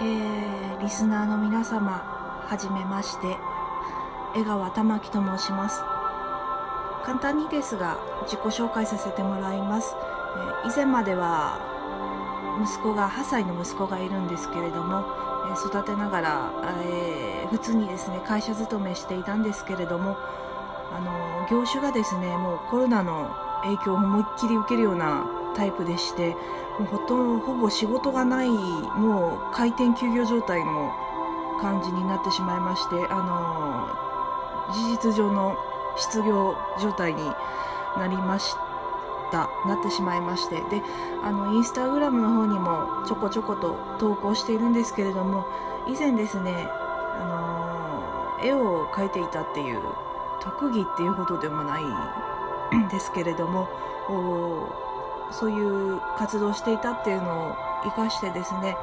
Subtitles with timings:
[0.00, 1.90] えー、リスナーの皆様
[2.46, 3.36] はじめまして。
[4.36, 5.82] 江川玉木と申します。
[7.04, 9.96] 簡単にですが自己紹介させてもらいます、
[10.64, 11.58] えー、以前までは
[12.62, 15.04] 息子が8歳の息子がいるんですけれども、
[15.50, 16.52] えー、育てながら、
[16.84, 20.18] え、普通にですね会社勤めしていたんですけれども
[20.92, 25.26] あの業種がですねもうコロナの影響を思いっきり受けるような
[25.56, 26.36] タイプでして
[26.80, 30.90] もうほとんどほぼ仕事がないもう開店休業状態の
[31.60, 35.58] 感じになってしまいましてあの事実上の
[35.98, 37.22] 失業状態に
[37.98, 39.50] なりました。
[39.66, 40.56] なってしまいまして。
[40.56, 40.82] で
[41.22, 45.46] あのインスタグラムの方にもちょこちょこと投稿しているんですけれども
[45.86, 49.80] 以前ですねあの絵を描いていたっていう
[50.40, 53.68] 特技っていうほどでもないんですけれども
[55.30, 58.76] そういう活動していたっていうのを生かしてですね、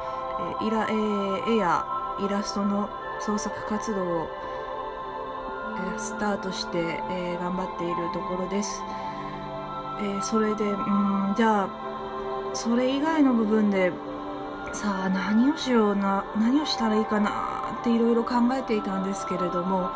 [0.60, 1.84] えイラ絵や
[2.20, 2.88] イラストの
[3.20, 4.28] 創作活動を、
[5.94, 6.78] えスタートして、
[7.10, 8.82] え頑張っているところです、
[10.00, 11.68] えそれでうんじゃあ
[12.54, 13.92] それ以外の部分で
[14.72, 19.90] さあ何をしような何をしたらいいかなっていろいろ考えていたんですけれども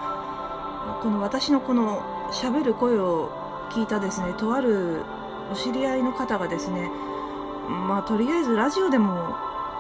[1.03, 3.31] この私のこのしゃべる声を
[3.71, 5.03] 聞いたですねとある
[5.51, 6.91] お知り合いの方がですね
[7.69, 9.35] まあとりあえずラジオでも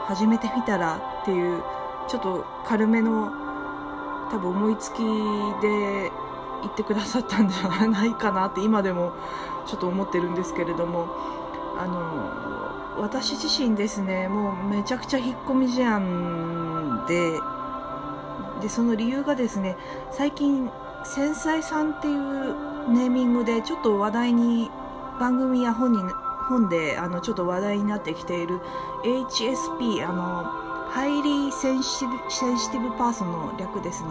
[0.06, 1.62] 始めてみたらっていう
[2.08, 3.32] ちょっと軽めの
[4.30, 4.98] 多分思いつき
[5.60, 6.10] で
[6.62, 9.12] 言ってくださったんじゃないかなって今でも
[9.66, 11.08] ちょっと思ってるんですけれども
[11.76, 17.40] あの私自身ですねもうめちゃくちゃ引っ込み思案で
[18.60, 19.76] でその理由がですね
[20.12, 20.70] 最近
[21.04, 24.70] 繊細さんっていうネーミングでちょっと話題に
[25.18, 25.98] 番組や本に
[26.48, 28.60] 本であのちょっと話題になってきている
[29.04, 30.44] HSP あの
[30.90, 34.10] Highly Sensitive Sensitive Person の略ですね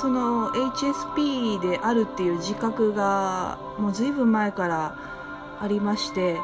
[0.00, 4.98] その HSP であるっていう自覚がもうずいぶん前から
[5.60, 6.38] ありまして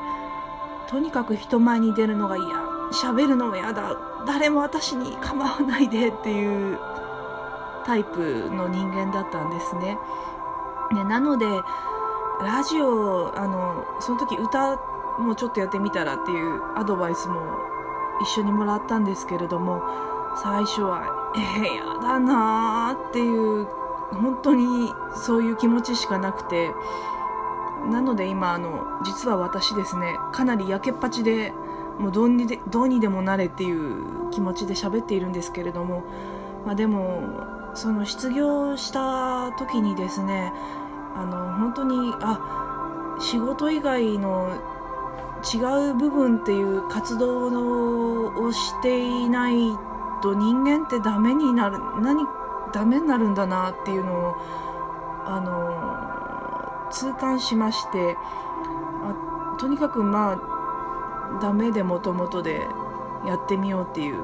[0.88, 2.46] とにかく人前に出るのが嫌
[2.92, 3.96] 喋るのも嫌だ
[4.26, 6.78] 誰も私に構わないでっていう
[7.84, 9.98] タイプの人間だったんですね。
[10.92, 11.46] ねなので
[12.42, 14.76] ラジオあのその時歌
[15.18, 17.40] もちょっとやってみたらっていうアドバイスも
[18.20, 19.82] 一緒にもらったんですけれども
[20.42, 23.66] 最初はえー、やだなーっていう
[24.12, 26.70] 本当にそういう気持ちしかなくて
[27.90, 31.52] なので今あの実は私ですねかなりやけっぱちで
[31.98, 36.04] もうどうにでどうにでもなれっていう気持ちで喋っているんですけれども、
[36.64, 37.22] まあ、でも
[37.74, 40.52] その失業した時にですね
[41.14, 44.58] あの本当にあ仕事以外の
[45.42, 47.48] 違う部分っていう活動
[48.46, 49.54] をしていない
[50.22, 52.24] と人間ってダメになる何
[52.72, 54.34] ダメになるんだなっていうのを
[55.24, 62.66] あの痛感しましてあとにかくまあダメでもともとで
[63.26, 64.18] やってみようっていう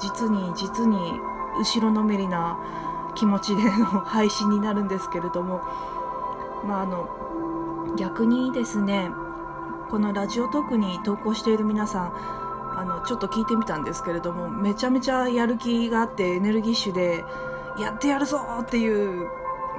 [0.00, 1.20] 実に実に
[1.58, 2.58] 後ろのめりな
[3.16, 5.60] 気持ちでの配信になるんですけれども、
[6.64, 9.10] まあ、あの逆にですね
[9.90, 12.12] このラジオトークに投稿している皆さん
[12.78, 17.24] あのちょっと聞いてみたんですけれどもめちゃめちゃやる気があってエネルギッシュで
[17.80, 19.28] やってやるぞっていう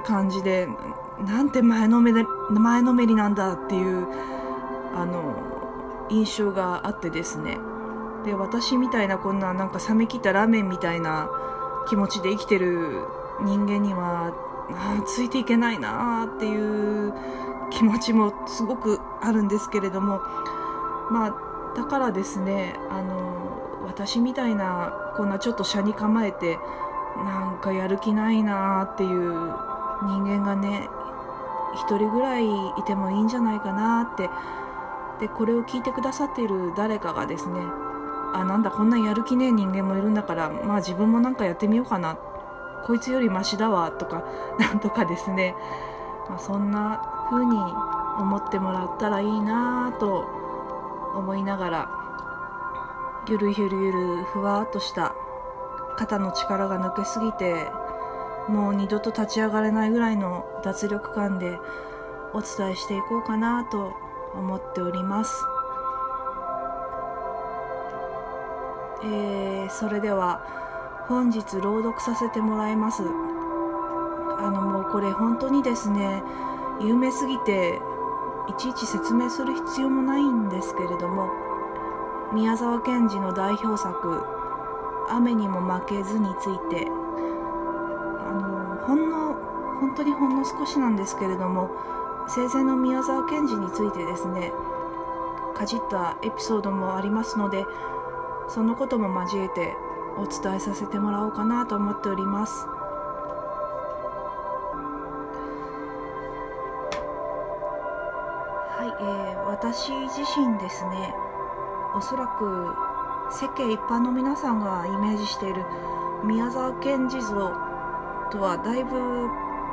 [0.04, 0.68] 感じで
[1.24, 4.06] なんて前のめで前のめりなんだっていう
[4.94, 7.58] あの印象があってですね。
[8.24, 11.28] で私みたいなこんななんか冷め切ったラーメンみたいな
[11.88, 13.04] 気持ちで生きてる
[13.42, 14.32] 人間には
[15.06, 17.12] ついていけないなっていう
[17.70, 20.20] 気持ちもすごくあるんですけれども
[21.10, 26.58] まあだからですねあの私みたいなこんなちょっと車に構えて
[27.16, 29.32] なんかやる気ないなっていう
[30.02, 30.88] 人間がね
[31.76, 34.28] 1人ぐらいいてもいいんじゃないかなって。
[35.20, 37.60] でこれを聞いてくださっている誰かがですね
[38.34, 42.18] あなんだこんなやる気ねえ人間もいるんだからまあ自分もなんかやってみようかなっ
[42.86, 44.22] こいつよりマシだわとか
[44.58, 45.54] なんとかですね、
[46.28, 47.56] まあ、そんな風に
[48.18, 50.24] 思ってもらったらいいなと
[51.14, 51.88] 思いながら
[53.28, 55.14] ゆるゆるゆるふわっとした
[55.96, 57.70] 肩の力が抜けすぎて
[58.48, 61.58] もう二度と立ち上がれないぐらいの脱力感で
[62.32, 63.92] お伝えしていこうかなと
[64.34, 65.44] 思っております。
[69.04, 70.42] えー、それでは
[71.08, 73.02] 本日朗読させてもらいます。
[73.02, 76.22] あのもうこれ本当にですね
[76.80, 77.80] 有名すぎて
[78.48, 81.28] いちいち説明する必要もないんですけれども
[82.32, 84.22] 宮沢賢治の代表作
[85.10, 89.34] 「雨にも負けずについてあのほんの
[89.80, 91.70] 本当にほんの少しなんですけれども
[92.28, 94.52] 生前の宮沢賢治についてですね
[95.54, 97.66] かじったエピソードもありますので
[98.48, 99.74] そのことも交えて
[100.18, 102.66] お伝えさせてもらおうかなと思っております。
[108.78, 111.14] はい、えー、私自身ですね
[111.96, 112.74] おそらく
[113.30, 115.64] 世間一般の皆さんがイメージしている
[116.24, 117.52] 宮沢賢治像
[118.30, 119.28] とはだいぶ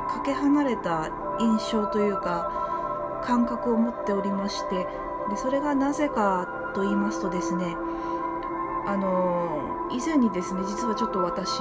[0.08, 1.08] かけ離れた
[1.40, 4.86] 印象というか感覚を持っておりまして
[5.30, 7.76] でそれがなぜかと言いますとですね
[8.86, 11.58] あの以前にですね実はちょっと私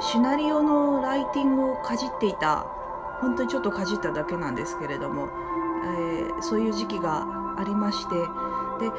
[0.00, 2.66] シナリオのライティングをかじっていた
[3.20, 5.28] 本当にちょっとかじっただけなんですけれども、
[5.84, 7.26] えー、そういう時期が
[7.56, 8.90] ありましてで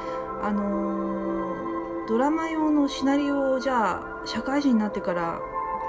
[0.42, 5.40] あの、ドラマ用のシナリオをじゃあ社会人になってから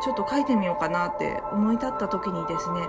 [0.03, 2.81] ちょっと書いてみようかなって思い立った時にですね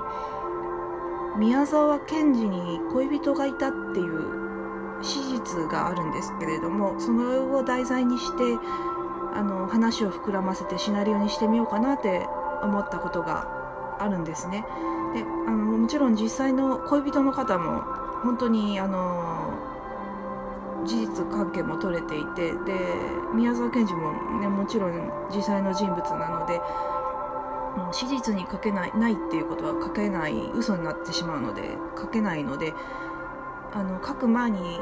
[1.37, 4.36] 宮沢賢治に恋人がいたっていう
[5.57, 8.59] 史実があるんですけれどもそれを題材にして
[9.33, 12.25] あの話を膨らませてシナリオにしてみようかなって
[12.63, 14.65] 思ったことがあるんですね。
[15.13, 17.81] であのもちろん実際の恋人の方も
[18.23, 19.53] 本当にあの
[20.85, 22.57] 事実関係も取れていてで
[23.33, 26.59] 宮沢賢治も、ね、もちろん実際の人物なので
[27.91, 31.61] 史実に書けないないっていうことは書けない嘘になってしまうので
[31.97, 32.73] 書けないので
[33.73, 34.79] あの書く前に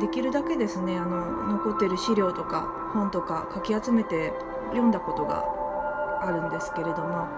[0.00, 4.32] できるだけですねあの残ってる資料とか本とかかき集めて
[4.70, 5.44] 読んだことが
[6.22, 7.28] あるんですけれども、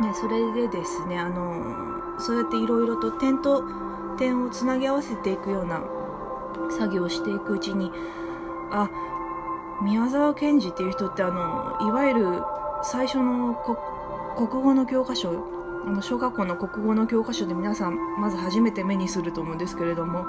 [0.00, 3.62] ね、それでですねあのそうやっていろいろと点と
[4.18, 5.82] 点をつなぎ合わせていくような
[6.70, 7.90] 作業をしていくうちに
[8.70, 8.88] あ
[9.82, 12.42] 宮沢賢治っていう人ってあのいわゆる
[12.82, 13.54] 最初の
[14.36, 15.30] 国語の教科書
[15.86, 20.26] あの小学校の国語の教科書で皆さんまず初めて目にすると思うんですけれども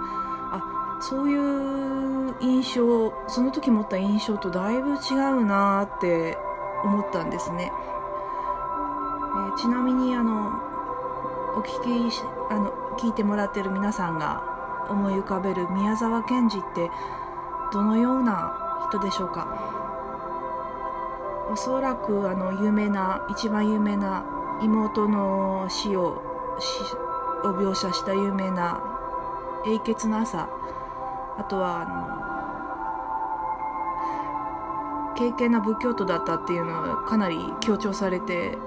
[1.00, 6.38] そういう印象その時持った印象とだいぶ違うなって
[6.84, 10.50] 思ったんですね、えー、ちなみにあの
[11.56, 16.90] お聞きあの聞いてもらってる皆さんが思い浮かべる宮沢賢治って
[17.72, 19.48] どのような人でしょうか？
[21.52, 24.26] おそらくあの有名な一番有名な
[24.62, 26.22] 妹の死を
[27.44, 28.82] を描写した有名な
[29.68, 30.50] 「英傑の朝」
[31.38, 32.38] あとはあの
[35.18, 38.58] 敬虔な仏教徒だったっていうのはかなり強調されて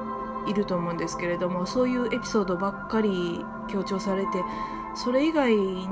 [0.46, 4.28] いると思うんですけれどもそういうエピソードばっかり強調されて
[4.94, 5.86] それ以外に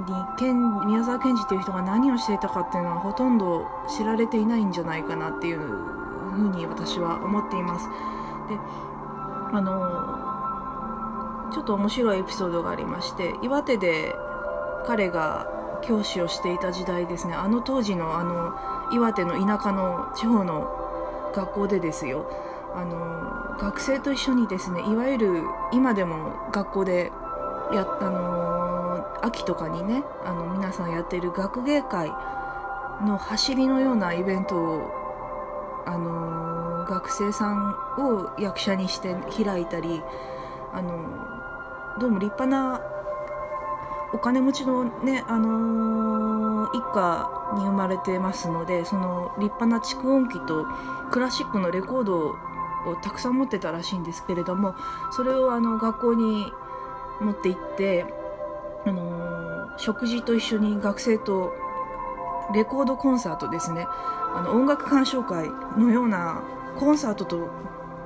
[0.87, 3.65] 宮沢賢治っていう人が何をしていたかっていうのはほとんど
[3.97, 7.89] 知られていないんじゃないかなっていうふうに私は思っています。
[8.49, 8.59] で
[9.53, 14.15] あのちょっと面白いエピソードがありまして岩手で
[14.87, 15.47] 彼が
[15.83, 17.35] 教師をしていた時代ですね。
[17.35, 18.53] あの当時のあの
[18.93, 20.69] 岩手の田舎の地方の
[21.35, 22.31] 学校でですよ。
[22.75, 25.43] あの学生と一緒にですねいわゆる
[25.73, 27.13] 今でも学校で
[27.73, 32.09] やあの秋とかにねあの皆さんやっている学芸会
[33.05, 34.91] の走りのようなイベントを
[35.87, 40.03] あの学生さんを役者にして開いたり
[40.73, 40.93] あの
[41.99, 42.81] どうも立派な
[44.13, 50.67] お金持ちのね、あのー、一家に生まれてますのでその立派な蓄音機と
[51.11, 52.37] クラシックのレコードを
[53.03, 54.75] たくさん持ってたらしいんですけれども
[55.13, 56.53] それをあの学校に
[57.21, 58.07] 持って行って、
[58.87, 61.53] あのー、食事と一緒に学生と
[62.55, 63.87] レコードコンサートですね。
[64.35, 66.43] あの音楽鑑賞会のような
[66.79, 67.49] コンサートと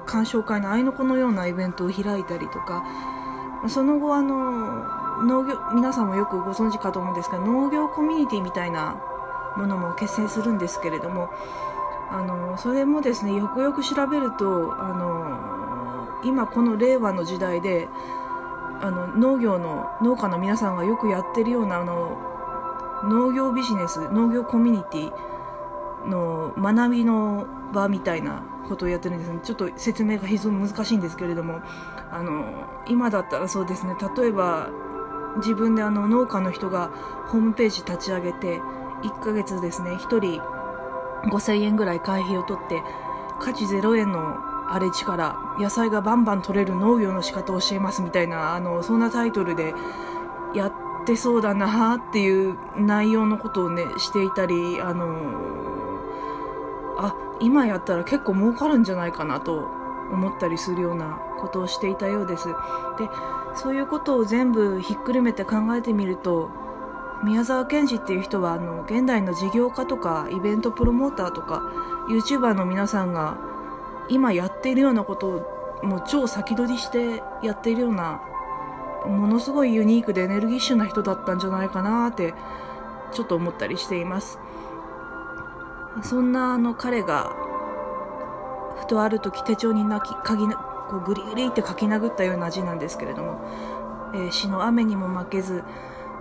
[0.06, 2.85] 鑑賞会の合いの子のようなイベントを開いたりとか
[3.68, 8.97] その後あの農業皆さんもよくご存知かと思うんですが農業コミュニティみたいな
[9.57, 11.31] ものも結成するんですけれども
[12.11, 17.88] あのそれもですねよくよく調べるとあの今この令和の時代で
[18.81, 22.19] あの農業の農家の皆さんがよくやってるようなあの
[23.04, 29.40] 農業ビジネス農業コミュニティの学びの場みたいなことをやってるんですね。
[29.42, 31.61] ちょっと説明が非常に難しいんですけれども
[32.11, 32.45] あの
[32.87, 33.97] 今だったらそうですね。
[34.16, 34.69] 例えば
[35.37, 36.91] 自分であの農家の人が
[37.29, 38.61] ホームページ立ち上げて
[39.03, 40.41] 1ヶ月ですね1人
[41.29, 42.83] 5000円ぐらい会費を取って
[43.41, 49.75] 価値0円の荒れ地から野菜がバンバン取れる農業の仕方を教えますみたいなあのそんなタイトルで
[50.55, 50.73] やっ
[51.05, 55.07] てそうだなっていう内容のことをねしていたりあの
[56.99, 59.69] あ今やったら結構儲かるんじゃないかなと
[60.12, 62.49] 思ったりするようなことをしていたようです。
[62.49, 62.55] で
[63.54, 66.50] そういうことを全部ひっくるめて考えてみると
[67.23, 71.62] 宮沢賢治っていう人はあの現代の事業家とかイベントプロモーターとか
[72.09, 73.38] YouTuber の皆さんが
[74.09, 78.21] 今やっているようなことをもう超先取りしてやっているような
[79.06, 82.35] ものすごいユニークでエネルギッシュな人だったんじゃないかなって
[83.12, 84.38] ちょっと思ったりしています。
[86.02, 87.32] そんなあの彼が
[88.78, 90.47] ふとある時手帳に泣き書き
[90.93, 93.41] こうグリグリって書き殴ったような字なんですけれども、
[94.15, 95.65] えー、詩の雨にも負けず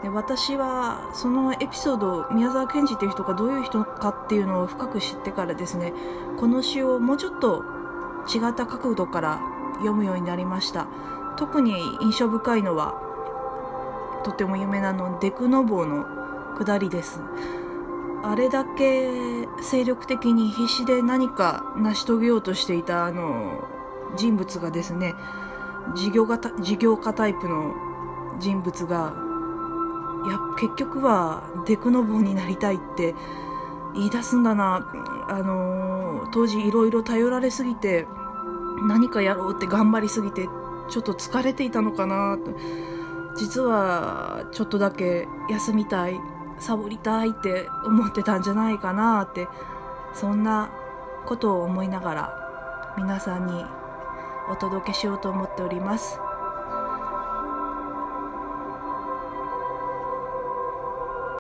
[0.02, 5.94] で私はそのエピソード宮沢賢治っていう人がどういう人かっていうのを深く知ってからですね
[6.40, 7.64] この詩をもうちょっと
[8.34, 9.42] 違った角度から
[9.80, 10.88] 読むようになりました。
[11.38, 12.94] 特に印象深いのは
[14.24, 16.06] とても有名なのデクノボーの
[16.58, 17.20] 下りです。
[18.24, 19.10] あれだけ
[19.64, 23.64] 精力的に必死で何か成し遂げようとしていたあの
[24.16, 25.14] 人物がですね
[25.96, 27.74] 事業家事業家タイプの
[28.40, 29.14] 人物が
[30.26, 33.16] いや結局はデクノボーになりたいって
[33.96, 34.90] 言い出すんだな。
[35.28, 38.08] あの当時いろいろ頼られすぎて
[38.88, 40.48] 何かやろうって頑張りすぎて
[40.90, 42.38] ちょっと疲れていたのかな。
[42.38, 42.52] と
[43.36, 46.20] 実はちょっとだけ休みたい
[46.60, 49.48] サボりたいって思ってたんじゃないかなって
[50.14, 50.70] そんな
[51.26, 53.66] ことを思いながら皆さんに
[54.50, 56.20] お届けしようと思っております。